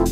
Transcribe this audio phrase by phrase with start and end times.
[0.00, 0.06] Hei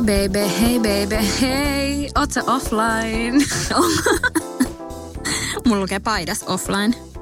[0.00, 2.10] baby, hei baby, hei.
[2.18, 3.44] Oot sä offline?
[5.64, 7.13] Mulla lukee paidas offline.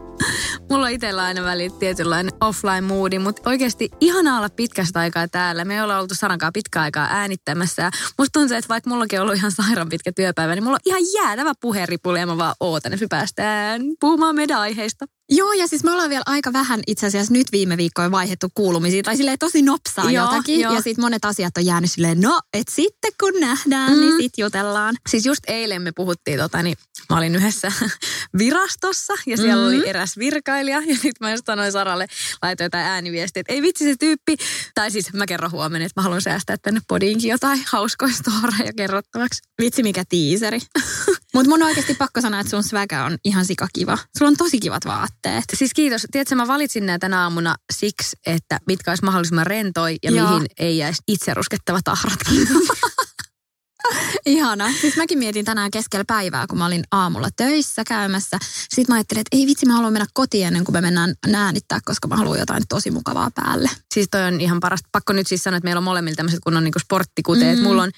[0.73, 5.65] Mulla itsellä aina väliin tietynlainen offline-moodi, mutta oikeasti ihanaa olla pitkästä aikaa täällä.
[5.65, 7.91] Me ollaan oltu Sarankaa pitkä aikaa äänittämässä.
[8.19, 11.01] Musta tuntuu, että vaikka mullakin on ollut ihan sairaan pitkä työpäivä, niin mulla on ihan
[11.15, 15.07] jäätävä puheenripuli ja mä vaan ootan, että me päästään puhumaan meidän aiheista.
[15.37, 19.03] Joo, ja siis me ollaan vielä aika vähän itse asiassa nyt viime viikkoina vaihdettu kuulumisia,
[19.03, 20.61] tai silleen tosi nopsaa Joo, jotakin.
[20.61, 20.75] joo.
[20.75, 24.01] Ja sitten monet asiat on jäänyt silleen, no, et sitten kun nähdään, mm.
[24.01, 24.97] niin sit jutellaan.
[25.09, 26.77] Siis just eilen me puhuttiin, tota, niin
[27.11, 27.73] mä olin yhdessä
[28.39, 29.81] virastossa ja siellä mm-hmm.
[29.81, 30.83] oli eräs virkailija.
[30.87, 32.07] Ja sitten mä just sanoin Saralle,
[32.43, 34.37] laitoin jotain ääniviestiä, että ei vitsi se tyyppi.
[34.75, 39.43] Tai siis mä kerron huomenna, että mä haluan säästää tänne podiinkin jotain hauskoistohoreja kerrottavaksi.
[39.63, 40.59] Vitsi mikä tiiseri.
[41.35, 43.99] Mutta mun on oikeasti pakko sanoa, että sun sväkä on ihan sikakiva.
[44.19, 45.22] Sulla on tosi kivat vaatteet.
[45.55, 46.07] Siis kiitos.
[46.11, 50.29] Tiedätkö, mä valitsin näitä tänä aamuna siksi, että mitkä olisi mahdollisimman rentoi ja Joo.
[50.31, 52.49] mihin ei jäisi itse ruskettava tahratkin.
[54.27, 54.73] Ihana.
[54.81, 58.39] Siis mäkin mietin tänään keskellä päivää, kun mä olin aamulla töissä käymässä.
[58.43, 61.79] Sitten mä ajattelin, että ei vitsi, mä haluan mennä kotiin ennen kuin me mennään äänittää,
[61.85, 63.71] koska mä haluan jotain tosi mukavaa päälle.
[63.95, 64.89] Siis toi on ihan parasta.
[64.93, 67.59] Pakko nyt siis sanoa, että meillä on molemmilla tämmöiset kunnon niinku sporttikuteet.
[67.59, 67.63] Mm.
[67.63, 67.91] Mulla on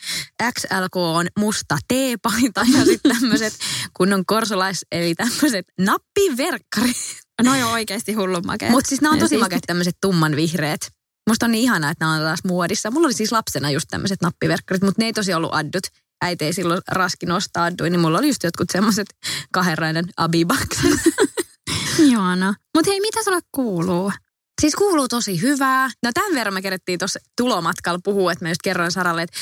[0.61, 3.55] XLK on musta T-paita ja sitten tämmöiset
[3.97, 6.97] kunnon korsolais, eli tämmöiset nappiverkkarit.
[7.43, 8.73] No on oikeasti hullun makeet.
[8.73, 10.94] Mutta siis nämä on tosi siis- makeat tämmöiset tumman vihreät.
[11.29, 12.91] Musta on niin ihanaa, että nämä on taas muodissa.
[12.91, 15.87] Mulla oli siis lapsena just tämmöiset nappiverkkarit, mutta ne ei tosi ollut addut.
[16.23, 19.07] Äiti ei silloin raski nostaa adduja, niin mulla oli just jotkut semmoiset
[19.53, 21.01] kahdenraiden abibakset.
[21.99, 22.55] Ihana.
[22.75, 24.13] Mutta hei, mitä sulle kuuluu?
[24.61, 25.91] Siis kuuluu tosi hyvää.
[26.03, 29.39] No tämän verran me kerettiin tuossa tulomatkalla puhua, että mä just kerroin Saralle, että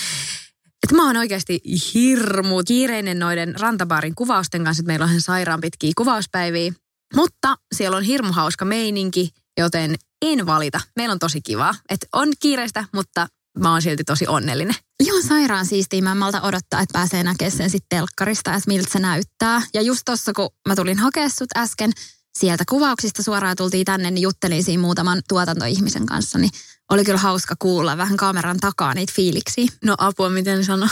[0.82, 1.60] että mä oon oikeasti
[1.94, 6.72] hirmu kiireinen noiden rantabaarin kuvausten kanssa, että meillä on ihan sairaan pitkiä kuvauspäiviä.
[7.14, 10.81] Mutta siellä on hirmu hauska meininki, joten en valita.
[10.97, 11.75] Meillä on tosi kivaa.
[11.91, 13.27] Että on kiireistä, mutta
[13.59, 14.75] mä oon silti tosi onnellinen.
[15.00, 16.03] Ihan sairaan siistiä.
[16.03, 19.62] Mä en malta odottaa, että pääsee näkemään sen sitten telkkarista, että miltä se näyttää.
[19.75, 21.91] Ja just tossa, kun mä tulin hakea sut äsken
[22.38, 26.50] sieltä kuvauksista suoraan tultiin tänne, niin juttelin siinä muutaman tuotantoihmisen kanssa, niin
[26.91, 29.66] oli kyllä hauska kuulla vähän kameran takaa niitä fiiliksiä.
[29.84, 30.88] No apua, miten sano?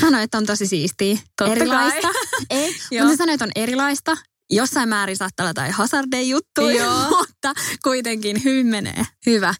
[0.00, 1.18] Sanoi, että on tosi siistiä.
[1.36, 2.00] Totta erilaista.
[2.00, 2.12] kai.
[2.60, 4.16] Ei, mutta sanoi, että on erilaista.
[4.50, 7.10] Jossain määrin saattaa olla jotain hazardeja juttuja, Joo.
[7.18, 9.04] mutta kuitenkin hyvin menee.
[9.26, 9.54] Hyvä.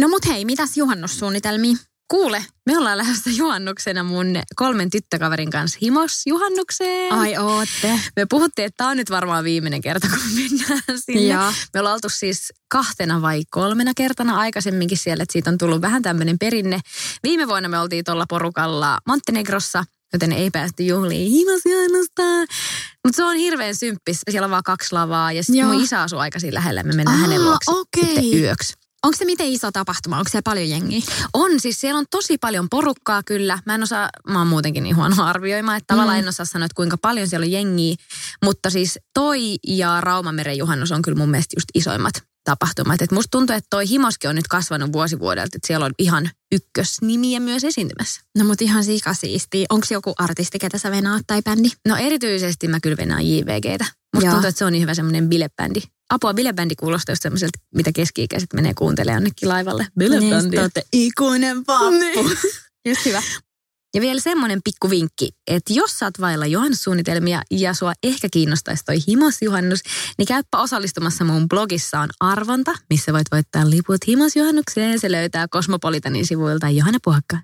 [0.00, 1.76] No mut hei, mitäs juhannussuunnitelmia?
[2.10, 4.26] Kuule, me ollaan lähdössä juhannuksena mun
[4.56, 7.12] kolmen tyttökaverin kanssa himosjuhannukseen.
[7.12, 8.00] Ai ootte.
[8.16, 11.34] Me puhuttiin, että tämä on nyt varmaan viimeinen kerta, kun me mennään sinne.
[11.34, 11.52] Joo.
[11.74, 16.02] Me ollaan oltu siis kahtena vai kolmena kertana aikaisemminkin siellä, että siitä on tullut vähän
[16.02, 16.80] tämmöinen perinne.
[17.22, 22.22] Viime vuonna me oltiin tuolla porukalla Montenegrossa, joten ei päästy juhliin himosjuhannusta.
[23.04, 24.20] Mutta se on hirveän symppis.
[24.30, 26.82] Siellä on vaan kaksi lavaa ja sitten mun isä asuu aika siinä lähellä.
[26.82, 28.14] Me mennään Aa, hänen luokse okei.
[28.14, 28.74] sitten yöksi.
[29.02, 30.18] Onko se miten iso tapahtuma?
[30.18, 31.00] Onko se paljon jengiä?
[31.34, 33.58] On, siis siellä on tosi paljon porukkaa kyllä.
[33.66, 36.22] Mä en osaa, mä oon muutenkin niin huono arvioimaan, että tavallaan Mm.
[36.22, 37.94] en osaa sanoa, että kuinka paljon siellä on jengiä.
[38.44, 42.14] Mutta siis toi ja Raumameren juhannus on kyllä mun mielestä just isoimmat
[42.44, 43.02] tapahtumat.
[43.02, 46.30] Et musta tuntuu, että toi Himoski on nyt kasvanut vuosi vuodelta, että siellä on ihan
[46.52, 48.20] ykkösnimiä myös esiintymässä.
[48.38, 49.66] No mut ihan sikasiisti.
[49.70, 51.68] Onko joku artisti, ketä sä venaat tai bändi?
[51.88, 53.84] No erityisesti mä kyllä venään JVGtä.
[54.14, 54.32] Musta Joo.
[54.32, 55.80] tuntuu, että se on niin hyvä semmoinen bilebändi.
[56.10, 59.86] Apua, bilebändi kuulostaa just semmoiselta, mitä keski-ikäiset menee kuuntelemaan jonnekin laivalle.
[59.98, 60.56] Bilebändi.
[60.92, 61.90] ikuinen vappu.
[61.90, 62.38] Niin.
[62.88, 63.22] Just hyvä.
[63.94, 68.84] Ja vielä semmoinen pikku vinkki, että jos sä oot vailla juhannussuunnitelmia ja sua ehkä kiinnostaisi
[68.84, 69.80] toi himosjuhannus,
[70.18, 75.00] niin käyppä osallistumassa mun blogissa on arvonta, missä voit voittaa liput himosjuhannukseen.
[75.00, 77.38] Se löytää Cosmopolitanin sivuilta Johanna Puhakka.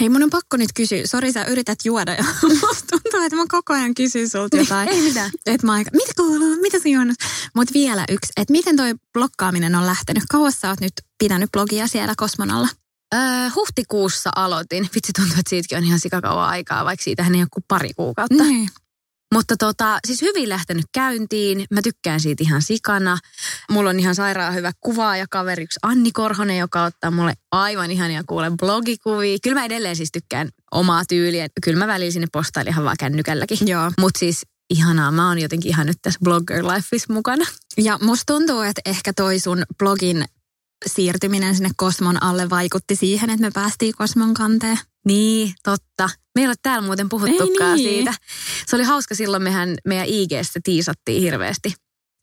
[0.00, 1.00] Hei, mun on pakko nyt kysyä.
[1.04, 2.24] Sori, sä yrität juoda ja
[2.60, 4.88] musta tuntuu, että mä koko ajan kysyn sulta jotain.
[4.88, 5.30] Ei mitään.
[5.46, 7.16] Et mä aika, mitä kuuluu, mitä se Johannes?
[7.54, 10.24] Mutta vielä yksi, että miten toi blokkaaminen on lähtenyt?
[10.30, 12.68] Kauas sä oot nyt pitänyt blogia siellä Kosmonalla?
[13.14, 13.20] Öö,
[13.54, 14.88] huhtikuussa aloitin.
[14.94, 18.44] Vitsi tuntuu, että siitäkin on ihan sikakauan aikaa, vaikka siitähän ei ole kuin pari kuukautta.
[18.44, 18.68] Niin.
[19.34, 21.64] Mutta tota, siis hyvin lähtenyt käyntiin.
[21.70, 23.18] Mä tykkään siitä ihan sikana.
[23.70, 28.22] Mulla on ihan sairaan hyvä kuvaaja kaveri, yksi Anni Korhonen, joka ottaa mulle aivan ihania
[28.26, 29.38] kuulen blogikuvia.
[29.42, 31.48] Kyllä mä edelleen siis tykkään omaa tyyliä.
[31.62, 33.58] Kyllä mä väliin sinne postailin ihan vaan kännykälläkin.
[33.66, 33.92] Joo.
[33.98, 37.44] Mutta siis ihanaa, mä oon jotenkin ihan nyt tässä blogger lifeissa mukana.
[37.76, 40.24] Ja musta tuntuu, että ehkä toi sun blogin
[40.86, 44.78] siirtyminen sinne Kosmon alle vaikutti siihen, että me päästiin Kosmon kanteen.
[45.04, 46.10] Niin, totta.
[46.34, 47.94] Me ei ole täällä muuten puhuttukaan Ei niin.
[47.94, 48.14] siitä.
[48.66, 51.74] Se oli hauska silloin, mehän meidän IGstä tiisattiin hirveästi.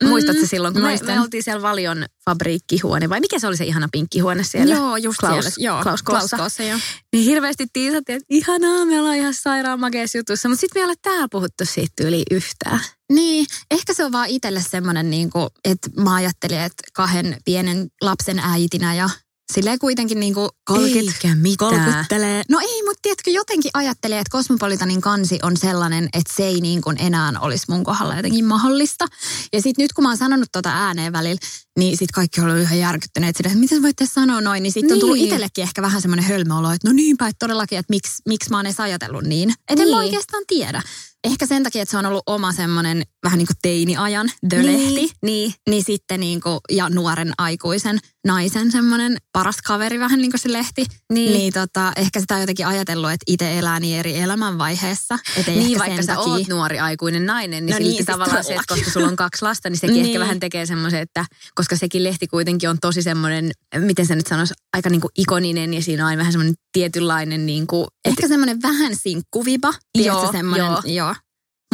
[0.03, 1.15] Muistatko silloin, kun me, muistan.
[1.15, 4.75] me oltiin siellä Valion fabriikkihuone, vai mikä se oli se ihana pinkkihuone siellä?
[4.75, 5.67] Joo, just Klaus, siellä.
[5.67, 6.37] Joo, Klaus Koossa.
[6.37, 6.79] Klaus Koossa, joo.
[7.13, 10.85] Niin hirveästi tiisattiin, että ihanaa, me ollaan ihan sairaan makeassa jutussa, mutta sitten me ei
[10.85, 12.79] ole täällä puhuttu siitä yli yhtään.
[13.11, 17.87] Niin, ehkä se on vaan itselle semmoinen, niin kuin, että mä ajattelin, että kahden pienen
[18.01, 19.09] lapsen äitinä ja
[19.53, 21.57] silleen kuitenkin niin kuin 30, Eikä mitään.
[21.57, 22.43] kolkuttelee.
[22.49, 26.81] No ei, mutta tiedätkö, jotenkin ajattelin, että Cosmopolitanin kansi on sellainen, että se ei niin
[26.81, 29.05] kuin enää olisi mun kohdalla jotenkin mahdollista.
[29.53, 31.39] Ja sitten nyt kun mä oon sanonut tota ääneen välillä,
[31.79, 34.63] niin sitten kaikki on ollut ihan järkyttyneet sitä, että miten voitte sanoa noin.
[34.63, 35.25] Niin sitten on tullut Niin.
[35.25, 38.65] itsellekin ehkä vähän semmoinen hölmöolo, että no niinpä, että todellakin, että miksi, miksi mä oon
[38.65, 39.49] edes ajatellut niin.
[39.51, 39.95] Että en mä Niin.
[39.95, 40.81] oikeastaan tiedä.
[41.23, 45.09] Ehkä sen takia, että se on ollut oma semmoinen vähän niin kuin teiniajan The Niin,
[45.21, 45.53] niin.
[45.69, 50.51] Niin sitten niin kuin, ja nuoren aikuisen naisen semmoinen paras kaveri vähän niin kuin se
[50.51, 50.85] lehti.
[51.13, 51.33] Niin.
[51.33, 55.19] niin tota, ehkä sitä on jotenkin ajatellut, että itse elää niin eri elämänvaiheessa.
[55.37, 56.33] Et ei Niin, vaikka sä takia.
[56.33, 59.15] oot nuori aikuinen nainen, niin No silti niin, siis tavallaan se, että koska sulla on
[59.15, 60.05] kaksi lasta, niin sekin Niin.
[60.05, 61.25] ehkä vähän tekee semmoisen, että
[61.55, 65.73] koska sekin lehti kuitenkin on tosi semmoinen, miten se nyt sanoisi, aika niin kuin ikoninen
[65.73, 69.73] ja siinä on aina vähän semmoinen tietynlainen niin kuin, Ehkä semmoinen vähän sinkkuviba.
[69.97, 70.81] Joo, semmoinen, joo.
[70.85, 71.15] joo.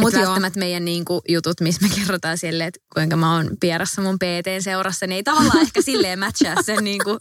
[0.00, 4.18] Mutta välttämättä meidän niinku jutut, missä me kerrotaan sille, että kuinka mä oon pierassa mun
[4.18, 7.18] PTn seurassa, niin ei tavallaan ehkä silleen matchaa sen niinku.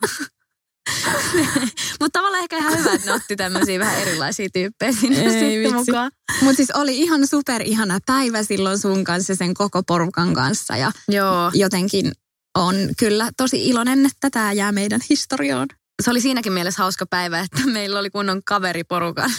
[2.00, 5.50] Mutta tavallaan ehkä ihan hyvä, että ne otti tämmöisiä vähän erilaisia tyyppejä sinne Ei sitten
[5.60, 5.74] vitsi.
[5.74, 6.12] mukaan.
[6.42, 10.78] Mutta siis oli ihan super ihana päivä silloin sun kanssa sen koko porukan kanssa.
[10.78, 11.52] Ja Joo.
[11.54, 12.12] jotenkin
[12.58, 15.68] on kyllä tosi iloinen, että tämä jää meidän historiaan.
[16.04, 19.32] Se oli siinäkin mielessä hauska päivä, että meillä oli kunnon kaveriporukan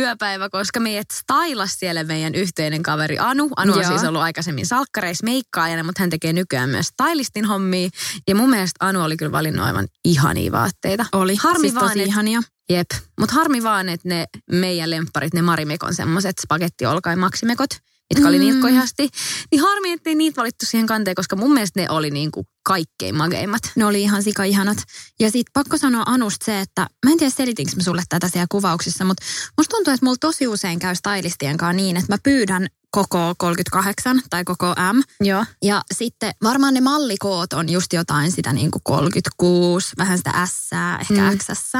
[0.00, 3.50] työpäivä, koska meidät stylas siellä meidän yhteinen kaveri Anu.
[3.56, 3.88] Anu on Joo.
[3.90, 7.88] siis ollut aikaisemmin salkkareissa meikkaajana, mutta hän tekee nykyään myös stylistin hommia.
[8.28, 11.06] Ja mun mielestä Anu oli kyllä valinnut aivan ihania vaatteita.
[11.12, 12.42] Oli Harmi siis vaan, tosi et- ihania.
[12.70, 12.86] Jep,
[13.20, 17.70] mutta harmi vaan, että ne meidän lempparit, ne Marimekon semmoiset spagetti olkai maksimekot,
[18.14, 18.44] mitkä oli Mm.
[18.44, 19.08] nilkkoihasti,
[19.52, 23.62] niin harmi, ettei niitä valittu siihen kanteen, koska mun mielestä ne oli niinku kaikkein mageimmat.
[23.76, 24.78] Ne oli ihan sika-ihanat.
[25.20, 28.46] Ja sitten pakko sanoa Anusta se, että mä en tiedä selitinkö mä sulle tätä siellä
[28.50, 29.22] kuvauksissa, mutta
[29.58, 32.66] musta tuntuu, että mulla tosi usein käy stylistien kanssa niin, että mä pyydän
[32.96, 35.24] koko 38 tai koko M.
[35.26, 35.44] Joo.
[35.62, 40.70] Ja sitten varmaan ne mallikoot on just jotain sitä niin kuin 36, vähän sitä S,
[41.00, 41.38] ehkä Mm.
[41.38, 41.72] XS.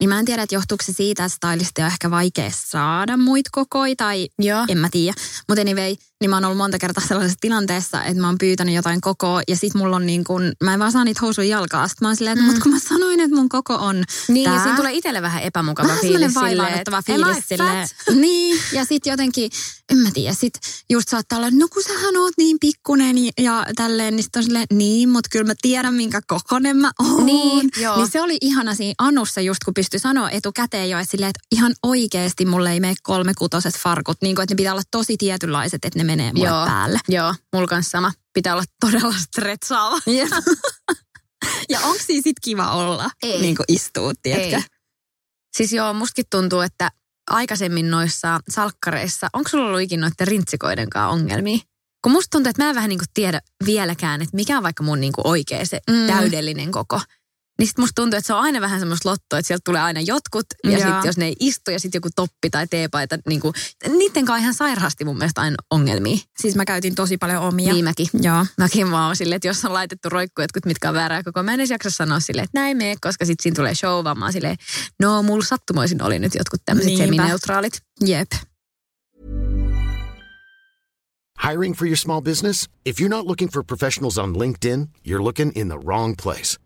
[0.00, 3.50] Niin mä en tiedä, että johtuuko se siitä, että stylisti on ehkä vaikea saada muita
[3.52, 4.64] kokoi tai Joo.
[4.68, 5.14] en mä tiedä.
[5.48, 9.00] Mutta anyway, niin mä oon ollut monta kertaa sellaisessa tilanteessa, että mä oon pyytänyt jotain
[9.00, 11.88] kokoa ja sit mulla on niin kuin, mä en vaan saa niitä housuja jalkaa.
[11.88, 12.54] Sitten mä oon silleen, että mm.
[12.54, 14.54] mut kun mä sanoin, että mun koko on Niin, tää.
[14.54, 16.34] ja siinä tulee itselle vähän epämukava Vähän fiilis.
[16.34, 17.88] vaivaannuttava fiilis silleen.
[18.14, 19.50] Niin, ja sitten jotenkin,
[19.92, 20.54] en mä tiedä, sit
[20.90, 24.66] just saattaa olla, no kun sähän oot niin pikkunen ja tälleen, niin sit on silleen,
[24.72, 27.26] niin, mutta kyllä mä tiedän, minkä kokonen mä oon.
[27.26, 27.96] Niin, joo.
[27.96, 31.46] niin se oli ihana siinä Anussa just, kun pystyi sanoa etukäteen jo, että silleen, että
[31.52, 35.16] ihan oikeasti mulle ei mene kolme kutoset farkut, niin kuin, että ne pitää olla tosi
[35.16, 36.66] tietynlaiset, että ne menee mulle Joo.
[36.66, 36.98] päälle.
[37.08, 38.12] Joo, mulla kanssa sama.
[38.34, 39.98] Pitää olla todella stretsaava.
[41.68, 43.10] ja onko siinä sit kiva olla?
[43.22, 43.40] Ei.
[43.40, 44.56] Niin kuin istuu, tiedätkö?
[44.56, 44.62] Ei.
[45.56, 46.90] Siis joo, mustakin tuntuu, että
[47.30, 51.58] aikaisemmin noissa salkkareissa, onko sulla ollut ikinä noiden rintsikoiden kanssa ongelmia?
[52.02, 54.82] Kun musta tuntuu, että mä en vähän niin kuin tiedä vieläkään, että mikä on vaikka
[54.82, 56.06] mun niin kuin oikea se mm.
[56.06, 57.00] täydellinen koko.
[57.58, 60.00] Niin sit musta tuntuu, että se on aina vähän semmoista lottoa, että sieltä tulee aina
[60.00, 60.46] jotkut.
[60.64, 60.80] Ja Joo.
[60.80, 63.54] sitten jos ne ei istu ja sitten joku toppi tai teepaita, niin kuin,
[63.88, 66.16] niiden kanssa ihan sairaasti mun mielestä aina ongelmia.
[66.40, 67.72] Siis mä käytin tosi paljon omia.
[67.72, 68.06] Niin mäkin.
[68.22, 68.46] Joo.
[68.58, 71.54] Mäkin vaan oon silleen, että jos on laitettu roikku jotkut, mitkä on väärää koko, mä
[71.54, 74.24] en edes jaksa sanoa silleen, että näin mene, koska sitten siinä tulee show, vaan mä
[74.24, 74.56] oon silleen,
[75.00, 77.82] no mulla sattumoisin oli nyt jotkut tämmöiset semineutraalit.
[78.00, 78.32] Jep.
[81.50, 82.68] Hiring for your small business?
[82.84, 86.65] If you're not looking for professionals on LinkedIn, you're looking in the wrong place.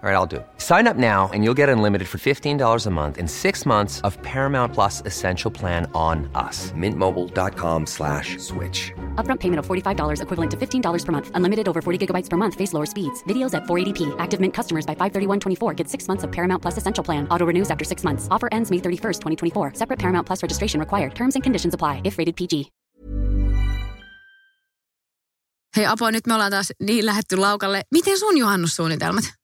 [0.00, 0.46] All right, I'll do it.
[0.58, 4.16] Sign up now and you'll get unlimited for $15 a month in six months of
[4.22, 6.70] Paramount Plus Essential Plan on us.
[6.70, 8.92] Mintmobile.com slash switch.
[9.16, 11.30] Upfront payment of $45 equivalent to $15 per month.
[11.34, 12.54] Unlimited over 40 gigabytes per month.
[12.54, 13.24] Face lower speeds.
[13.24, 14.14] Videos at 480p.
[14.20, 17.26] Active Mint customers by 531.24 get six months of Paramount Plus Essential Plan.
[17.28, 18.28] Auto renews after six months.
[18.30, 19.72] Offer ends May 31st, 2024.
[19.74, 21.16] Separate Paramount Plus registration required.
[21.16, 22.70] Terms and conditions apply if rated PG.
[25.76, 27.82] Hei Apo, nyt me ollaan taas niin lähetty laukalle.
[27.90, 29.37] Miten sun juhannussuunnitelmat?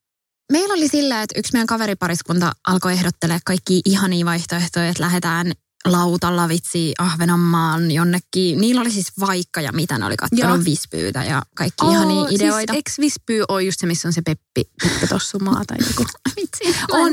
[0.51, 5.51] Meillä oli sillä, että yksi meidän kaveripariskunta alkoi ehdottelee kaikki ihania vaihtoehtoja, että lähdetään
[5.85, 8.61] lautalla vitsi Ahvenanmaan jonnekin.
[8.61, 10.65] Niillä oli siis vaikka ja mitä ne oli kattonut Joo.
[10.65, 12.73] Vispyytä ja kaikki oh, ihania ideoita.
[12.73, 16.03] Siis, eikö Vispyy ole just se, missä on se Peppi, Peppi tossu maa tai joku?
[16.41, 17.11] Vitsi, on,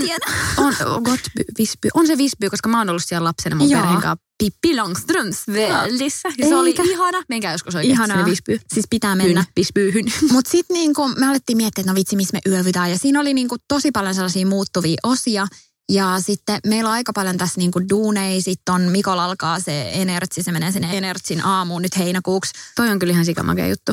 [0.57, 1.89] on, on, Gottby, Visby.
[1.95, 3.81] on se Visby, koska mä oon ollut siellä lapsena mun Joo.
[3.81, 6.29] perheen kanssa Pippi Longströms välissä.
[6.39, 6.83] Ja se oli Eikä.
[6.83, 7.23] ihana.
[7.29, 8.27] Menkää joskus oikeasti Ihanaa.
[8.27, 8.61] Visby.
[8.75, 9.41] Siis pitää mennä.
[9.41, 10.05] Hyn, Visbyhyn.
[10.33, 12.91] Mutta sitten niinku, me alettiin miettiä, että no vitsi, missä me yövytään.
[12.91, 15.47] Ja siinä oli niinku tosi paljon sellaisia muuttuvia osia.
[15.89, 18.43] Ja sitten meillä on aika paljon tässä niinku duunei.
[18.43, 22.53] Sitten on Mikolla alkaa se Enertsi, se menee sinne Enertsin aamuun nyt heinäkuuksi.
[22.77, 23.93] Toi on kyllä ihan sikamakea juttu.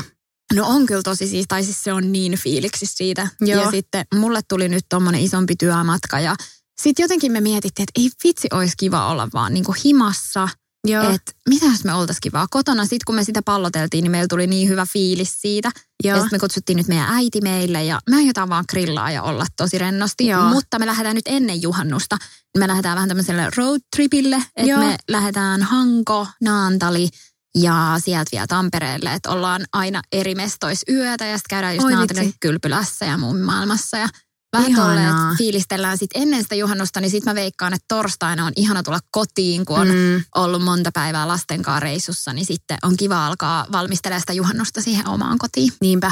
[0.53, 3.27] No on kyllä tosi siis, tai siis se on niin fiiliksissä siitä.
[3.41, 3.63] Joo.
[3.63, 6.35] Ja sitten mulle tuli nyt tommonen isompi työmatka ja
[6.81, 10.49] sitten jotenkin me mietittiin, että ei vitsi olisi kiva olla vaan niinku himassa.
[10.91, 11.09] Joo.
[11.09, 12.83] Että mitä jos me oltaisiin kivaa kotona.
[12.83, 15.71] Sitten kun me sitä palloteltiin, niin meillä tuli niin hyvä fiilis siitä.
[16.03, 16.15] Joo.
[16.15, 19.45] Ja sitten me kutsuttiin nyt meidän äiti meille ja me aiotaan vaan grillaa ja olla
[19.57, 20.27] tosi rennosti.
[20.27, 20.49] Joo.
[20.49, 22.17] Mutta me lähdetään nyt ennen juhannusta.
[22.57, 24.43] Me lähdetään vähän tämmöiselle road tripille.
[24.55, 27.09] Että me lähdetään Hanko, Naantali
[27.55, 29.13] ja sieltä vielä Tampereelle.
[29.13, 33.97] Että ollaan aina eri mestoissa yötä ja sitten käydään just Naantalin kylpylässä ja muun maailmassa.
[33.97, 34.09] Ja
[34.57, 38.53] vähän tolleen, että fiilistellään sitten ennen sitä juhannusta, niin sitten mä veikkaan, että torstaina on
[38.55, 40.23] ihana tulla kotiin, kun on Mm.
[40.35, 45.07] ollut monta päivää lasten kanssa reissussa, niin sitten on kiva alkaa valmistelemaan sitä juhannusta siihen
[45.07, 45.73] omaan kotiin.
[45.81, 46.11] Niinpä.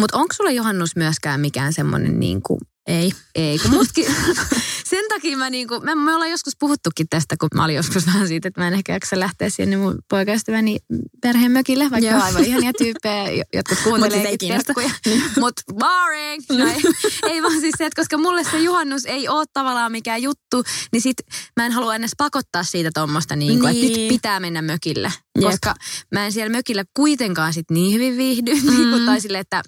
[0.00, 3.12] Mutta onko sulla juhannus myöskään mikään semmoinen niin kuin, Ei.
[3.34, 4.06] ei kun mutkin,
[4.90, 8.28] sen takia mä niinku, mä, me ollaan joskus puhuttukin tästä, kun mä olin joskus vähän
[8.28, 10.76] siitä, että mä en ehkä jaksa lähteä sinne mun poikaystäväni
[11.22, 12.22] perheen mökille, vaikka Joo.
[12.22, 14.74] aivan ihania tyyppejä, jo- jotkut Mut siis ei kiinnosta.
[14.74, 15.20] terkkuja.
[15.40, 16.42] Mutta boring!
[16.64, 16.82] Näin.
[17.22, 21.00] ei vaan siis se, että koska mulle se juhannus ei ole tavallaan mikään juttu, niin
[21.02, 21.16] sit
[21.56, 23.98] mä en halua edes pakottaa siitä tuommoista, niinku, että Niin.
[24.00, 25.12] nyt pitää mennä mökille.
[25.40, 25.50] Jep.
[25.50, 25.74] Koska
[26.14, 28.70] mä en siellä mökillä kuitenkaan sit niin hyvin viihdy, mm.
[28.76, 29.62] niin kuin, tai sille, että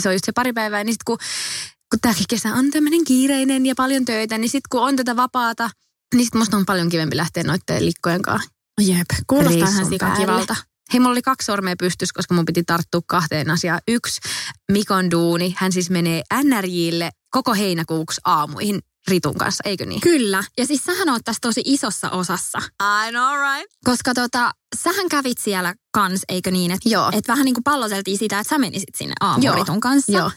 [0.00, 1.18] se on just se pari päivää, niin sit kun
[1.92, 5.70] kun tämäkin kesä on tämmöinen kiireinen ja paljon töitä, niin sitten kun on tätä vapaata,
[6.14, 8.50] niin sitten musta on paljon kivempi lähteä noitten likkojen kanssa.
[8.80, 10.20] Jep, kuulostaa ihan reissun sika päälle.
[10.20, 10.56] kivalta.
[10.92, 13.80] Hei, mulla oli kaksi sormea pystys, koska mun piti tarttua kahteen asiaan.
[13.88, 14.20] Yksi,
[14.72, 20.00] Mikon duuni, hän siis menee NRJille koko heinäkuuksi aamuihin Ritun kanssa, eikö niin?
[20.00, 22.58] Kyllä, ja siis sähän oot tässä tosi isossa osassa.
[22.82, 23.72] I know, right?
[23.84, 26.70] Koska tota, sähän kävit siellä kans, eikö niin?
[26.70, 29.30] Että et vähän niin kuin palloteltiin sitä, että sä menisit sinne Joo.
[29.30, 30.12] aamuritun kanssa.
[30.12, 30.30] Joo.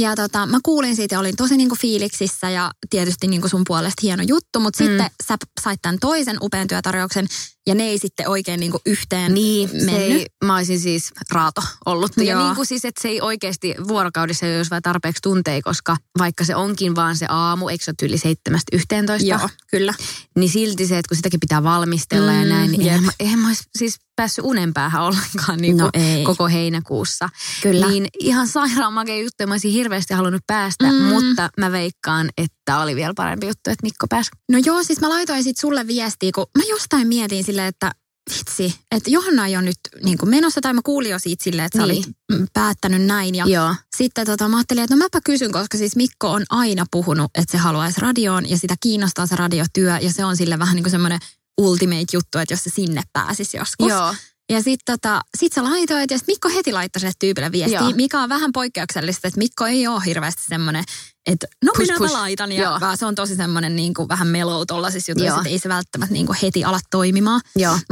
[0.00, 4.00] Ja tota, mä kuulin siitä ja olin tosi niinku fiiliksissä ja tietysti niinku sun puolesta
[4.02, 4.88] hieno juttu, mutta Mm.
[4.88, 7.26] sitten sä sait tämän toisen upean työtarjouksen
[7.66, 9.94] ja ne ei sitten oikein niinku yhteen Niin, se mennyt.
[10.00, 12.12] ei, mä olisin siis raato ollut.
[12.16, 12.44] Ja Joo.
[12.44, 16.56] niin kuin siis, että se ei oikeasti vuorokaudessa olisi vaan tarpeeksi tunteja, koska vaikka se
[16.56, 19.28] onkin vaan se aamu, eikö se ole yli seitsemästä yhteentoista?
[19.28, 19.94] Joo, kyllä.
[20.36, 23.38] Niin silti se, että kun sitäkin pitää valmistella ja Mm, näin, niin eihän, mä- eihän
[23.38, 26.24] mä olisi siis päässyt unen päähän ollenkaan niin No ei.
[26.24, 27.28] koko heinäkuussa.
[27.62, 27.88] Kyllä.
[27.88, 30.92] Niin ihan sairaan makea juttu, mä olisin hirveästi halunnut päästä, Mm.
[30.98, 34.30] mutta mä veikkaan, että oli vielä parempi juttu, että Mikko pääsi.
[34.52, 37.90] No joo, siis mä laitoin sit sulle viestiä, kun mä jostain mietin silleen, että
[38.38, 41.66] vitsi, että Johanna ei ole nyt niin kuin menossa, tai mä kuulin jo siitä silleen,
[41.66, 41.96] että sä Niin.
[42.04, 43.34] olit mm, päättänyt näin.
[43.34, 43.74] Ja Joo.
[43.96, 47.52] sitten tota, mä ajattelin, että no mäpä kysyn, koska siis Mikko on aina puhunut, että
[47.52, 50.90] se haluaisi radioon ja sitä kiinnostaa se radiotyö ja se on sille vähän niin kuin
[50.90, 51.18] semmoinen
[51.60, 53.88] ultimate juttu, että jos se sinne pääsisi joskus.
[53.88, 54.14] Joo.
[54.50, 57.90] Ja sitten tota, sit sä laitoit ja sit Mikko heti laittoi sille tyypille viestiä, Joo.
[57.90, 60.84] mikä on vähän poikkeuksellista, että Mikko ei ole hirveästi semmoinen,
[61.26, 62.12] että no Push, minäpä push.
[62.12, 62.52] laitan.
[62.52, 62.80] Ja Joo.
[62.80, 66.12] vaan se on tosi semmoinen niin kuin vähän mellow tollaisissa jutuissa, että ei se välttämättä
[66.12, 67.40] niin kuin heti ala toimimaan.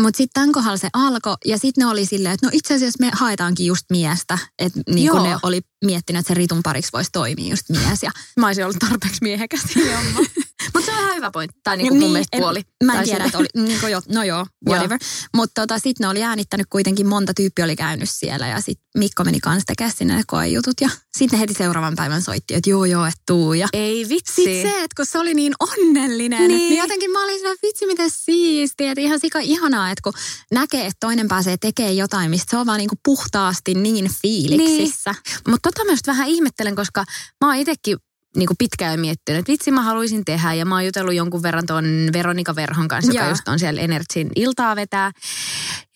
[0.01, 3.05] Mutta sitten tämän kohdalla se alkoi ja sitten ne oli silleen, että no itse asiassa
[3.05, 4.39] me haetaankin just miestä.
[4.59, 8.03] Että niin kuin ne oli miettinyt, että se ritun pariksi voisi toimia just mies.
[8.03, 9.61] Ja Mä olisin ollut tarpeeksi miehekäs.
[10.81, 11.61] Mutta se on ihan hyvä pointti.
[11.65, 12.63] Tai niinku mun mielestä en- puoli.
[12.85, 14.99] Mä en Tai tiedä, että oli, niin kuin jo, no joo, whatever.
[15.35, 19.25] Mutta tota, sitten ne oli äänittänyt kuitenkin, monta tyyppiä oli käynyt siellä ja sitten Mikko
[19.25, 20.75] meni kanssa tekemään sinne ne koejutut.
[20.81, 23.55] Ja sitten heti seuraavan päivän soitti, että joo joo, että tuu.
[23.55, 24.35] Ja Ei vitsi.
[24.35, 26.49] sitten se, että kun se oli niin onnellinen, Niin.
[26.49, 28.91] niin, niin jotenkin mä olin sillä, vitsi miten siistiä.
[28.93, 30.13] Että ihan sika ihanaa, että kun
[30.53, 35.15] näkee, että toinen pääsee tekemään jotain, mistä se on vaan niin kuin puhtaasti niin fiiliksissä.
[35.49, 37.05] Mutta tota mä vähän ihmettelen, koska
[37.41, 37.57] mä oon
[38.31, 40.55] itekin niinku pitkään miettinyt, että vitsi mä haluaisin tehdä.
[40.55, 43.31] Ja mä oon jutellut jonkun verran tuon Veronika Verhon kanssa, joka Joo.
[43.31, 45.11] just on siellä Energyn iltaa vetää.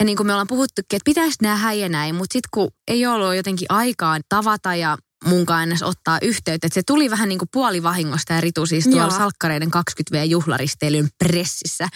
[0.01, 3.07] Ja niin kuin me ollaan puhuttukin, että pitäisi nähdä ja näin, mutta sitten kun ei
[3.07, 6.67] ollut jotenkin aikaa tavata ja munkaan edes ottaa yhteyttä.
[6.67, 9.19] Et se tuli vähän niin kuin puolivahingosta ja Ritu siis tuolla Joo.
[9.19, 11.89] Salkkareiden 20V-juhlaristeilyn pressissä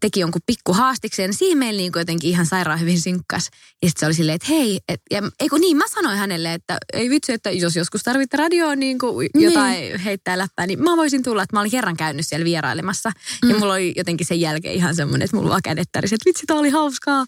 [0.00, 1.34] teki jonkun pikku haastikseen.
[1.34, 3.48] Siinä meillä niin jotenkin ihan sairaan hyvin synkkas.
[3.82, 6.54] Ja sitten se oli silleen, että hei, et, ja, ei kun niin, mä sanoin hänelle,
[6.54, 10.00] että ei vitsi, että jos joskus tarvitte radioon niin kuin jotain niin.
[10.00, 13.12] heittää läppää, niin mä voisin tulla, että mä olin kerran käynyt siellä vierailemassa.
[13.42, 13.50] Mm.
[13.50, 16.46] Ja mulla oli jotenkin sen jälkeen ihan semmoinen, että mulla vaan kädet tärisi, että vitsi,
[16.46, 17.24] tää oli hauskaa.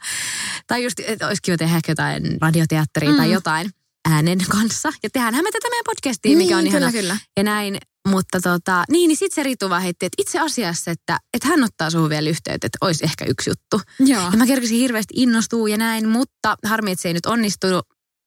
[0.66, 3.16] Tai just, että olisi kiva tehdä jotain radioteatteria mm.
[3.16, 3.70] tai jotain
[4.08, 4.92] äänen kanssa.
[5.02, 6.86] Ja tehdäänhän me tätä meidän podcastia, mikä on Niin, ihana.
[6.92, 7.16] kyllä, kyllä.
[7.36, 7.78] Ja näin,
[8.08, 11.64] mutta tota, niin, niin sitten se Ritu vaan heitti, että itse asiassa, että, että hän
[11.64, 13.80] ottaa suhun vielä yhteyttä, että olisi ehkä yksi juttu.
[14.00, 14.22] Joo.
[14.30, 17.86] Ja mä kerkesin hirveästi innostua ja näin, mutta harmi, että se ei nyt onnistunut.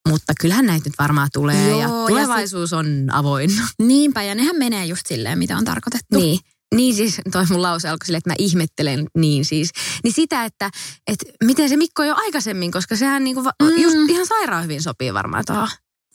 [0.09, 3.51] Mutta kyllähän näitä nyt varmaan tulee Joo, ja ja tulevaisuus on avoin.
[3.79, 6.17] Niinpä, ja nehän menee just silleen, mitä on tarkoitettu.
[6.19, 6.39] Niin.
[6.75, 9.69] Niin siis, toi mun lause alkoi silleen, että mä ihmettelen niin siis.
[10.03, 10.69] Niin sitä, että,
[11.07, 13.81] että miten se Mikko jo aikaisemmin, koska sehän niinku va- Mm.
[13.81, 15.67] just ihan sairaan hyvin sopii varmaan tuohon.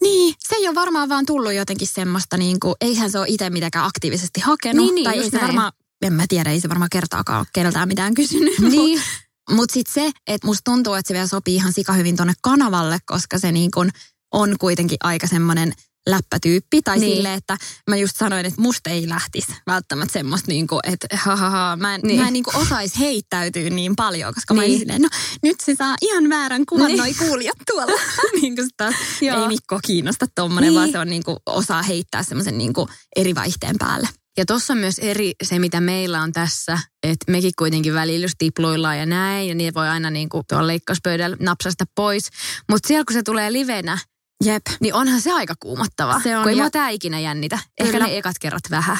[0.02, 3.50] Niin, se ei ole varmaan vaan tullut jotenkin semmoista, niin kuin, eihän se ole itse
[3.50, 4.84] mitenkään aktiivisesti hakenut.
[4.84, 5.46] Niin, niin, tai ei se näin.
[5.46, 5.72] varmaan,
[6.02, 8.58] en mä tiedä, ei se varmaan kertaakaan ole keneltään mitään kysynyt.
[8.58, 9.02] Niin.
[9.50, 12.98] Mutta sitten se, että musta tuntuu, että se vielä sopii ihan sika hyvin tonne kanavalle,
[13.06, 13.90] koska se niin kun
[14.32, 15.72] on kuitenkin aika semmoinen
[16.08, 16.82] läppätyyppi.
[16.82, 17.06] Tai Niin.
[17.06, 17.16] niin.
[17.16, 17.56] silleen, että
[17.90, 21.76] mä just sanoin, että musta ei lähtisi välttämättä semmoista, niin kuin, että ha, ha, ha,
[21.76, 22.08] mä en, Niin.
[22.08, 22.20] niin.
[22.20, 24.58] mä en niin kuin osais heittäytyä niin paljon, koska niin.
[24.58, 24.70] mä Niin.
[24.70, 25.08] olin silleen, no
[25.42, 27.02] nyt se saa ihan väärän kuvan Niin.
[27.04, 27.16] niin.
[27.18, 28.00] noi kuulijat tuolla.
[28.42, 28.88] niin kuin sitä,
[29.22, 30.70] ei Mikko kiinnosta tommonen, Niin.
[30.72, 30.78] niin.
[30.80, 34.08] vaan se on niin kuin, osaa heittää semmoisen niin kuin eri vaihteen päälle.
[34.38, 38.34] Ja tuossa on myös eri se, mitä meillä on tässä, että mekin kuitenkin välillä just
[38.38, 42.28] tipluillaan ja näin, ja niitä voi aina niin kuin tuolla leikkauspöydällä napsasta pois.
[42.70, 43.98] Mutta siellä kun se tulee livenä,
[44.45, 44.62] Jep.
[44.81, 46.21] niin onhan se aika kuumottava.
[46.23, 47.59] Se on, kun ei ja- mua tää ikinä jännitä.
[47.81, 48.07] Ehkä Kyllä.
[48.07, 48.97] ne ekat kerrat vähän.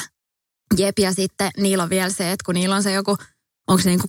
[0.77, 3.17] Jep, ja sitten niillä on vielä se, että kun niillä on se joku,
[3.67, 4.07] onko se niinku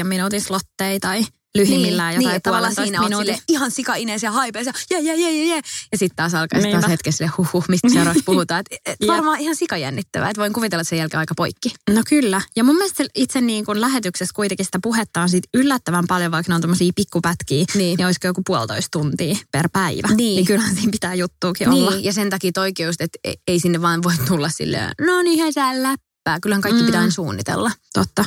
[0.00, 1.24] 3-4 minuutin slotteja tai
[1.56, 5.14] lyhimmillään niin, jotain että tavallaan puolentoista siinä on sille ihan sika-ines ja haipeessa, ja je,
[5.14, 5.60] je, je, je.
[5.92, 8.60] Ja sitten taas alkaa sit taas hetken sille huh, huh mistä seuraavaksi puhutaan.
[8.70, 11.74] Et, et varmaan ihan sikajännittävää, että voin kuvitella, että sen jälkeen aika poikki.
[11.90, 12.40] No kyllä.
[12.56, 16.32] Ja mun mielestä se itse niin kuin lähetyksessä kuitenkin sitä puhetta on siitä yllättävän paljon,
[16.32, 17.78] vaikka ne on tämmöisiä pikkupätkiä, Niin.
[17.78, 17.96] niin.
[17.96, 20.08] niin olisiko joku puolitoista tuntia per päivä.
[20.08, 20.16] Niin.
[20.16, 21.90] Niin kyllähän siinä pitää juttuukin olla.
[21.90, 25.22] Niin, ja sen takia toikin just, että ei- ei sinne vaan voi tulla silleen, no
[25.22, 25.44] niin,
[25.82, 26.40] läppää.
[26.42, 26.86] Kyllähän kaikki Mm.
[26.86, 27.70] pitää suunnitella.
[27.94, 28.24] Totta.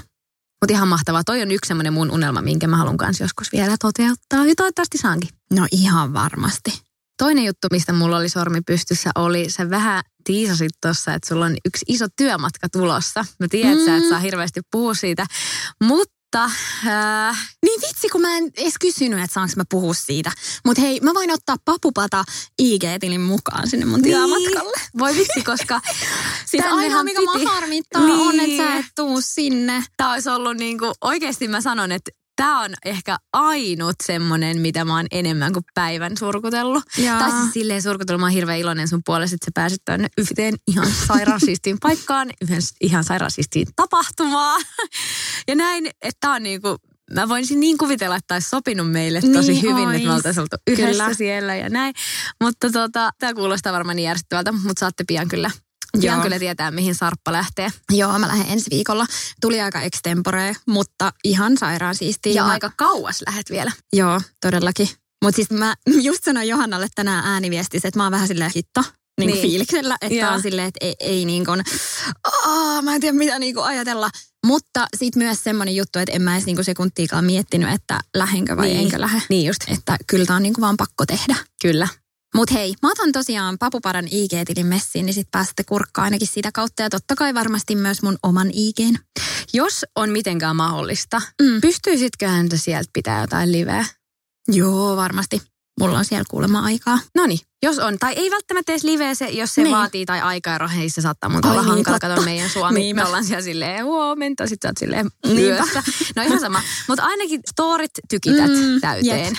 [0.61, 1.23] Mutta ihan mahtavaa.
[1.23, 4.45] Toi on yksi semmoinen mun unelma, minkä mä haluan kanssa joskus vielä toteuttaa.
[4.45, 5.29] Ja toivottavasti saankin.
[5.53, 6.81] No ihan varmasti.
[7.17, 11.55] Toinen juttu, mistä mulla oli sormi pystyssä, oli se vähän tiisasit tuossa, että sulla on
[11.65, 13.25] yksi iso työmatka tulossa.
[13.39, 14.09] Mä tiedän, että sä et Mm.
[14.09, 15.25] saa hirveästi puhua siitä,
[15.83, 20.31] mutta äh, Niin vitsi, kun mä en edes kysynyt, että saanko mä puhua siitä.
[20.65, 22.23] Mutta hei, mä voin ottaa papupata
[22.61, 24.71] IG-tilin mukaan sinne mun työmatkalle.
[24.77, 24.89] Niin.
[24.99, 25.81] voi vitsi, koska
[26.45, 28.19] Siis ainoa, mikä piti- mä harmittaa niin.
[28.19, 28.61] on, Niin.
[28.61, 29.83] että sä et tuu sinne.
[29.97, 34.95] Tämä olisi ollut niinku, oikeasti mä sanon, että tämä on ehkä ainut semmoinen, mitä mä
[34.95, 36.83] oon enemmän kuin päivän surkutellut.
[36.97, 37.19] Jaa.
[37.19, 40.55] Tai siis silleen surkutellut, mä oon hirveän iloinen sun puolesta, että sä pääset tänne yhteen
[40.67, 44.61] ihan sairaan siistiin paikkaan, yhden ihan sairaan siistiin tapahtumaan.
[45.47, 46.75] Ja näin, että tää on niinku,
[47.13, 49.95] mä voisin niin kuvitella, että tämä olisi sopinut meille tosi Niin hyvin, ois.
[49.95, 51.13] että me oltaisiin oltu yhdessä Kyllä.
[51.13, 51.93] siellä ja näin.
[52.43, 55.51] Mutta tota, tämä kuulostaa varmaan niin järjestävältä, mutta saatte pian kyllä,
[55.97, 56.21] Joo.
[56.21, 57.69] kyllä tietää, mihin Sarppa lähtee.
[57.91, 59.05] Joo, mä lähden ensi viikolla.
[59.41, 62.33] Tuli aika extempore, mutta ihan sairaan siistiä.
[62.33, 63.71] Ja mä, aika kauas lähet vielä.
[63.93, 64.89] Joo, todellakin.
[65.23, 65.75] Mutta siis mä
[66.07, 68.83] just sanoin Johannalle tänään ääniviestissä, että mä oon vähän silleen hitto.
[69.19, 69.41] Niin Niin.
[69.41, 70.31] fiiliksellä, että Joo.
[70.33, 71.61] on silleen, että ei, ei niin kuin,
[72.45, 74.09] Aa, mä en tiedä mitä niin kuin ajatella.
[74.45, 78.57] Mutta sitten myös semmoinen juttu, että en mä edes niin kuin sekuntiikaan miettinyt, että lähenkö
[78.57, 78.79] vai Niin.
[78.79, 79.21] enkö lähde.
[79.29, 79.59] Niin just.
[79.67, 81.35] Että kyllä tää on niin kuin vaan pakko tehdä.
[81.61, 81.87] Kyllä.
[82.35, 86.83] Mutta hei, mä otan tosiaan Papupadan IG-tilin messiin, niin sit pääsette kurkkaan ainakin sitä kautta.
[86.83, 88.95] Ja totta kai varmasti myös mun oman IGn.
[89.53, 91.61] Jos on mitenkään mahdollista, Mm.
[91.61, 93.85] pystyisitköhän sieltä pitää jotain liveä?
[94.47, 95.41] Joo, varmasti.
[95.79, 96.99] Mulla on siellä kuulemma aikaa.
[97.15, 97.97] No niin, jos on.
[97.99, 99.65] Tai ei välttämättä edes liveä se, jos se niin.
[99.71, 99.77] Niin.
[99.77, 102.79] vaatii tai aikaero, hei se saattaa muuta Ai olla niin, hankala, kato meidän Suomi.
[102.79, 103.01] Niinpä.
[103.01, 105.09] Me ollaan siellä silleen huomenta, sit sä oot silleen.
[106.15, 106.61] No ihan sama.
[106.87, 109.25] Mutta ainakin storit tykität Mm, täyteen.
[109.25, 109.33] jep.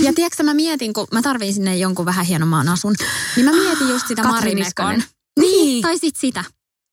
[0.00, 2.94] Ja tiedätkö, mä mietin, kun mä tarviin sinne jonkun vähän hienomman asun,
[3.36, 4.96] niin mä mietin just sitä Katri Mari Meskonen.
[4.96, 5.10] Mekon.
[5.40, 5.66] Niin.
[5.66, 6.44] Niin, tai sit sitä.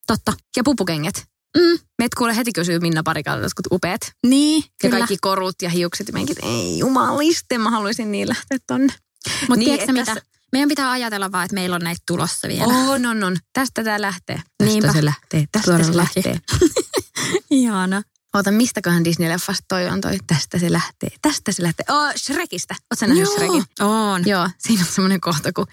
[0.07, 0.33] Totta.
[0.55, 1.23] Ja pupukengät.
[1.57, 1.79] Mm.
[1.99, 4.01] Meet kuule heti kysyy Minna Parikalta jotkut upeat.
[4.27, 4.97] Niin, Ja kyllä.
[4.97, 6.37] kaikki korut ja hiukset ja menkit.
[6.43, 8.93] Ei jumaliste, mä haluaisin niin lähteä tonne.
[9.41, 10.15] Mutta Niin, tiedätkö mitä?
[10.51, 12.63] Meidän pitää ajatella vaan, että meillä on näitä tulossa vielä.
[12.63, 13.37] On, on, on.
[13.53, 14.35] Tästä tää lähtee.
[14.35, 14.93] Tästä Niinpä.
[14.93, 15.45] se lähtee.
[15.51, 16.23] Tästä se Todellakin.
[16.25, 16.39] lähtee.
[17.49, 18.01] Ihana.
[18.33, 20.17] Oota, mistäköhän Disney-leffasta toi on toi?
[20.27, 21.09] Tästä se lähtee.
[21.21, 21.85] Tästä se lähtee.
[21.89, 22.75] Oh, Shrekistä.
[22.91, 23.63] Ootko nähnyt Shrekin?
[23.79, 24.27] on.
[24.27, 25.65] Joo, siinä on semmoinen kohta, kun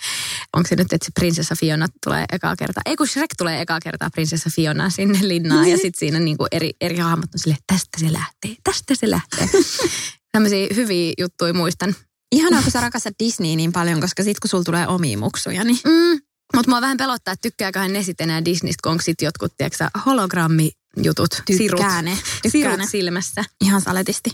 [0.57, 2.83] onko se nyt, että se prinsessa Fiona tulee ekaa kertaa.
[2.87, 6.73] Ei kun Shrek tulee ekaa kertaa prinsessa Fiona sinne linnaan ja sitten siinä niinku eri,
[6.81, 9.49] eri hahmot on silleen, tästä se lähtee, tästä se lähtee.
[10.33, 11.95] Tämmöisiä hyviä juttuja muistan.
[12.33, 15.79] Ihanaa, kun sä rakastat Disney niin paljon, koska sit kun sulla tulee omia muksuja, niin
[15.87, 16.21] Mm,
[16.57, 19.89] Mutta mua vähän pelottaa, että tykkääköhän ne sitten enää Disneystä, kun onko sitten jotkut, tiedätkö
[20.07, 22.19] hologrammijutut, sirut, Tykkää ne.
[22.43, 22.87] Tykkää ne.
[22.87, 23.45] silmässä.
[23.61, 24.31] Ihan saletisti.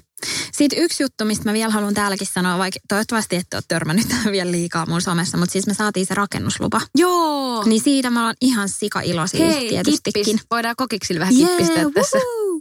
[0.53, 4.53] Sitten yksi juttu, mistä mä vielä haluan täälläkin sanoa, vaikka toivottavasti ette ole törmännyt vielä
[4.53, 6.81] liikaa mun somessa, mutta siis me saatiin se rakennuslupa.
[6.95, 7.65] Joo!
[7.65, 10.25] Niin siitä mä oon ihan sika iloisia Hei, tietystikin.
[10.25, 10.47] kippis.
[10.51, 12.19] Voidaan kokiksille vähän kippistää tässä.
[12.19, 12.61] woohoo!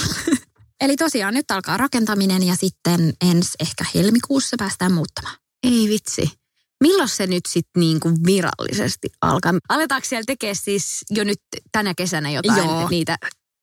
[0.80, 5.36] Eli tosiaan nyt alkaa rakentaminen ja sitten ensi ehkä helmikuussa päästään muuttamaan.
[5.62, 6.30] Ei vitsi.
[6.80, 9.52] Milloin se nyt sitten niinku virallisesti alkaa?
[9.68, 11.40] Aletaanko siellä tekee siis jo nyt
[11.72, 12.88] tänä kesänä jotain Joo.
[12.88, 13.18] niitä?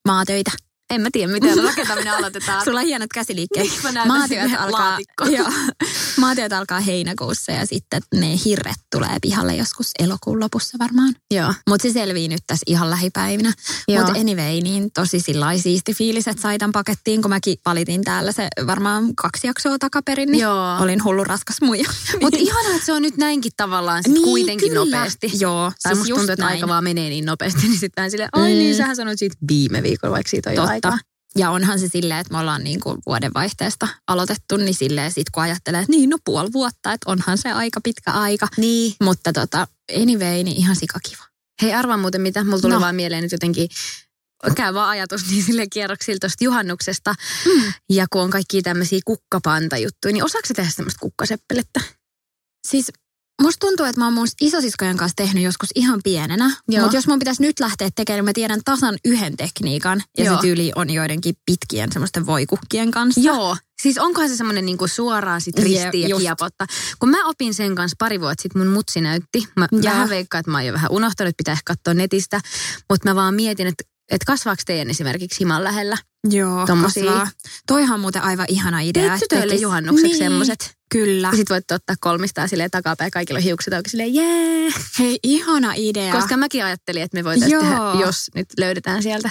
[0.07, 0.51] Maatöitä.
[0.89, 2.63] En mä tiedä, miten rakentaminen aloitetaan.
[2.65, 3.67] Sulla on hienot käsiliikkeet.
[3.83, 5.33] Mä näytän Maatyöt alkaa, laatikkoon.
[5.33, 5.47] joo,
[6.17, 11.13] maatyöt alkaa heinäkuussa ja sitten ne hirret tulee pihalle joskus elokuun lopussa varmaan.
[11.31, 11.53] Joo.
[11.69, 13.53] Mutta se selvii nyt tässä ihan lähipäivinä.
[13.97, 18.31] Mutta anyway, niin tosi sillä siisti fiilis, että sai tämän pakettiin, kun mäkin valitin täällä
[18.31, 20.77] se varmaan kaksi jaksoa takaperin, niin Joo.
[20.79, 21.89] olin hullu raskas muija.
[22.21, 24.85] Mutta ihanaa, että se on nyt näinkin tavallaan sit Niin, kuitenkin kyllä.
[24.85, 25.31] nopeasti.
[25.39, 26.55] Joo, Tai siis musta tuntuu, että näin.
[26.55, 28.77] aika vaan menee niin nopeasti, niin sitten silleen, ai niin, Mm.
[28.77, 30.55] sähän sanoit siitä viime viikolla, vaikka siitä on.
[30.73, 30.99] Aikaa.
[31.37, 35.43] Ja onhan se silleen, että me ollaan niin kuin vuodenvaihteesta aloitettu, niin silleen sit kun
[35.43, 38.47] ajattelee, että niin no puoli vuotta, että onhan se aika pitkä aika.
[38.57, 38.93] Niin.
[39.03, 39.67] Mutta tota,
[40.01, 41.23] anyway, niin ihan sikakiva.
[41.61, 42.43] Hei, arvaa muuten mitä.
[42.43, 42.79] Mulla tuli No.
[42.81, 43.67] vaan mieleen nyt jotenkin
[44.55, 47.15] käy vaan ajatus niin sille kierroksilla tuosta juhannuksesta.
[47.45, 47.73] Mm.
[47.89, 51.81] Ja kun on kaikki tämmöisiä kukkapantajuttuja, niin osaako tehdä semmoista kukkaseppelettä?
[52.67, 52.91] Siis
[53.41, 56.55] musta tuntuu, että mä oon mun isosiskojen kanssa tehnyt joskus ihan pienenä.
[56.81, 60.03] Mutta jos mun pitäisi nyt lähteä tekemään, niin mä tiedän tasan yhden tekniikan.
[60.17, 60.35] Ja Joo.
[60.35, 63.21] se tyyli on joidenkin pitkien semmoisten voikukkien kanssa.
[63.21, 63.57] Joo.
[63.81, 66.21] Siis onkohan se semmoinen niinku suoraan sit ristiin ja just.
[66.21, 66.65] kiepotta.
[66.99, 69.47] Kun mä opin sen kanssa pari vuotta sitten, mun mutsi näytti.
[69.55, 69.81] Mä Joo.
[69.83, 72.41] vähän veikkaan, että mä oon jo vähän unohtanut, että pitää ehkä katsoa netistä.
[72.89, 75.97] Mutta mä vaan mietin, että että kasvaako teidän esimerkiksi himan lähellä?
[76.29, 77.03] Joo, Tommosia.
[77.03, 77.27] kasvaa.
[77.67, 79.03] Toihan on muuten aivan ihana idea.
[79.03, 80.75] Teet että tytöille tekis- juhannukseksi niin, semmoset.
[80.91, 81.27] Kyllä.
[81.27, 84.71] Ja sit voitte ottaa kolmistaan silleen takapäin, kaikilla on hiukset auki silleen jee.
[84.99, 86.13] Hei, ihana idea.
[86.13, 89.29] Koska mäkin ajattelin, että me voitaisiin tehdä, jos nyt löydetään sieltä.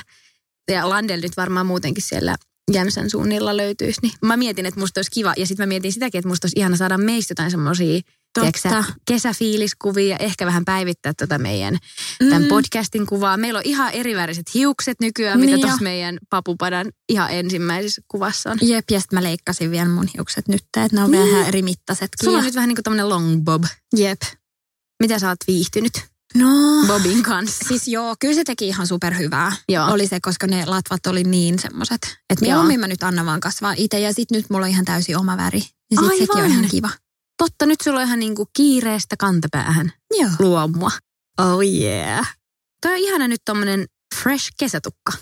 [0.70, 2.36] Ja Landel nyt varmaan muutenkin siellä
[2.72, 4.00] Jämsän suunnilla löytyisi.
[4.02, 5.34] Niin mä mietin, että musta olisi kiva.
[5.36, 8.00] Ja sitten mä mietin sitäkin, että musta olisi ihana saada meistä jotain semmoisia
[8.34, 8.84] Totta.
[9.06, 11.78] kesäfiiliskuvia ja ehkä vähän päivittää tätä meidän
[12.18, 12.48] tämän Mm.
[12.48, 13.36] podcastin kuvaa.
[13.36, 15.84] Meillä on ihan eriväriset hiukset nykyään, mitä Niin tuossa jo.
[15.84, 18.58] meidän papupadan ihan ensimmäisessä kuvassa on.
[18.62, 21.28] Jep, ja sitten mä leikkasin vielä mun hiukset nyt, että ne on Niin.
[21.28, 22.24] ihan eri mittaisetkin.
[22.24, 23.64] Sulla on ja- nyt vähän niin kuin tämmöinen long bob.
[23.96, 24.22] Jep.
[25.02, 25.92] Mitä sä oot viihtynyt
[26.34, 26.48] No,
[26.86, 27.64] Bobin kanssa?
[27.68, 29.52] siis joo, kyllä se teki ihan superhyvää.
[29.68, 29.90] Joo.
[29.92, 33.74] Oli se, koska ne latvat oli niin semmoset, että mieluummin mä nyt annan vaan kasvaa
[33.76, 35.62] itse ja sit nyt mulla on ihan täysin oma väri.
[35.90, 36.50] Ja sit sekin on Aivan.
[36.50, 36.90] ihan kiva.
[37.38, 40.30] Totta, nyt sulla on ihan niin kuin kiireestä kantapäähän Joo.
[40.38, 40.90] luomua.
[41.38, 42.34] Oh yeah.
[42.82, 43.86] Toi on ihana nyt tommonen
[44.22, 45.12] fresh kesätukka.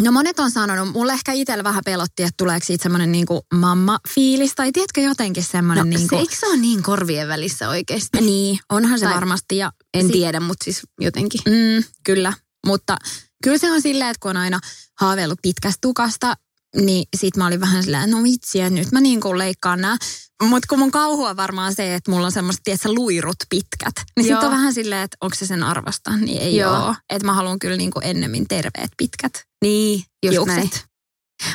[0.00, 4.52] No monet on sanonut, mulle ehkä itsellä vähän pelotti, että tuleeko siitä semmoinen niinku mamma-fiilis
[4.56, 6.16] tai tiedätkö jotenkin No, semmoinen se, niinku...
[6.16, 8.20] eikö se ole niin korvien välissä oikeasti?
[8.20, 11.40] Niin, onhan se Tai- varmasti ja En sit- tiedä, mutta siis jotenkin.
[11.46, 12.32] Mm, kyllä,
[12.66, 12.96] mutta
[13.44, 14.60] kyllä se on silleen, että kun on aina
[15.00, 16.34] haaveillut pitkästä tukasta,
[16.76, 19.96] niin sit mä olin vähän silleen, no vitsi, nyt mä niin kuin leikkaan nää.
[20.42, 23.94] Mutta kun mun kauhu on varmaan se, että mulla on semmoista, tiedätkö, luirut pitkät.
[24.16, 24.44] Niin sit Joo.
[24.44, 26.76] on vähän silleen, että onko se sen arvosta, niin ei Joo.
[26.86, 26.94] oo.
[27.10, 30.56] Että mä haluan kyllä niin kuin ennemmin terveet pitkät Niin, just hiukset.
[30.56, 30.70] näin.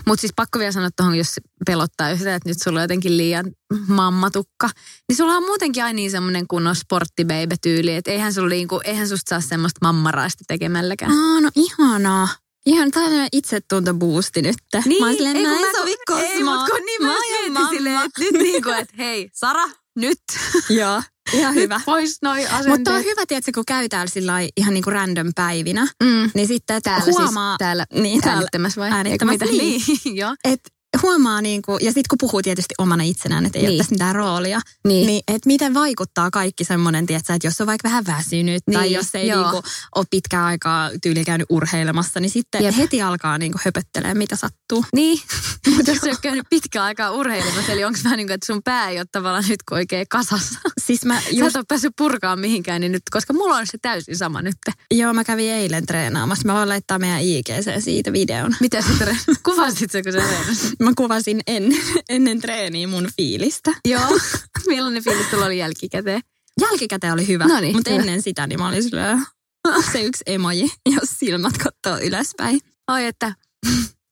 [0.07, 3.45] Mutta siis pakko vielä sanoa tuohon, jos pelottaa yhtä, että nyt sulla on jotenkin liian
[3.87, 4.69] mammatukka.
[5.09, 9.29] Niin sulla on muutenkin aina niin semmoinen kunnon sporttibaby-tyyli, että eihän, sulla niinku, eihän susta
[9.29, 11.11] saa semmoista mammaraista tekemälläkään.
[11.11, 12.27] Aa, no ihanaa.
[12.65, 14.55] Ihan tällainen itsetuntoboosti nyt.
[14.99, 16.51] mä oon silleen, Niin, ei, mä- sovi Ei, Kosmo.
[16.55, 17.13] mutta kun niin mä,
[17.49, 19.63] Mä mä silleen, että nyt niin kuin, että hei, Sara,
[19.95, 20.19] nyt.
[20.79, 21.01] Joo,
[21.33, 21.81] ihan hyvä.
[21.85, 22.67] Pois noi asenteet.
[22.67, 26.31] Mutta on hyvä, tiedätkö, kun käy täällä sillä ihan niin kuin random päivinä, Mm.
[26.33, 28.89] niin sitten Täällä huomaa, siis, täällä niin, täällä, äänittämässä vai?
[28.91, 29.81] äänittämässä, niin.
[30.05, 30.15] niin.
[30.21, 30.35] joo.
[30.43, 30.69] että
[31.01, 33.71] huomaa niin kuin, ja sitten kun puhuu tietysti omana itsenään, että ei Niin.
[33.71, 35.07] ole tässä mitään roolia, Niin.
[35.07, 39.15] niin, että miten vaikuttaa kaikki semmoinen, että jos on vaikka vähän väsynyt niin, tai jos
[39.15, 39.41] ei joo.
[39.41, 39.63] niin kuin,
[39.95, 42.75] ole pitkään aikaa tyyli käynyt urheilemassa, niin sitten Jep.
[42.77, 44.85] Heti alkaa niin kuin höpöttelee, mitä sattuu.
[44.95, 45.21] Niin,
[45.75, 48.89] mutta jos oot käynyt pitkään aikaa urheilemassa, eli onko vähän niin kuin, että sun pää
[48.89, 50.59] ei ole tavallaan nyt kun oikein kasassa.
[50.85, 51.39] Siis mä Just...
[51.39, 54.55] Sä et ole päässyt purkaan mihinkään, niin nyt, koska mulla on se täysin sama nyt.
[54.91, 56.47] joo, mä kävin eilen treenaamassa.
[56.47, 58.55] Mä voin laittaa meidän IGC siitä videon.
[58.59, 60.79] Mitä sitten kuvasit sä, kun sä treenasit?
[60.79, 63.71] Mä kuvasin ennen, ennen treeniä mun fiilistä.
[63.85, 64.19] Joo.
[64.67, 66.21] Millainen fiilis tulla oli jälkikäteen?
[66.61, 68.01] Jälkikäteen oli hyvä, Noniin, mutta hyvä.
[68.01, 69.25] ennen sitä niin mä olin silleen,
[69.91, 72.59] se yksi emoji, jos silmät katsoo ylöspäin.
[72.87, 73.33] Ai, että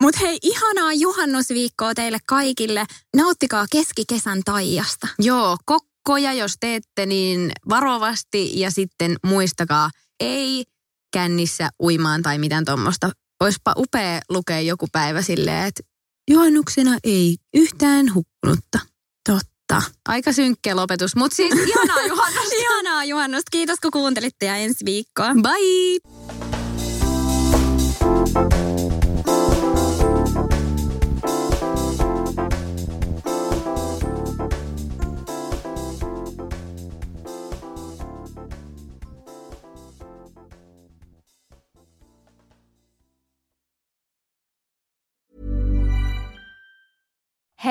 [0.02, 2.86] Mutta hei, ihanaa juhannusviikkoa teille kaikille.
[3.16, 5.08] Nauttikaa keskikesän taijasta.
[5.20, 10.64] joo, kokkoja jos teette, niin varovasti ja sitten muistakaa, ei
[11.14, 13.10] kännissä uimaan tai mitään tuommoista.
[13.40, 15.84] Oispa upea lukea joku päivä silleen, että
[16.32, 18.80] juhannuksena ei yhtään hukkunutta.
[19.30, 19.82] Totta.
[20.08, 22.56] Aika synkkä lopetus, mutta siis ihanaa juhannusta.
[22.56, 23.50] Ihanaa juhannusta.
[23.52, 25.28] Kiitos kun kuuntelitte ja ensi viikkoa.
[25.34, 26.51] Bye!